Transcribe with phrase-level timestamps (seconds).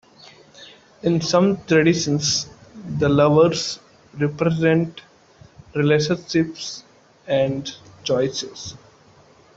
[1.03, 2.49] In some traditions,
[2.97, 3.77] the Lovers
[4.17, 4.99] represent
[5.75, 6.83] relationships
[7.27, 7.71] and
[8.03, 8.73] choices.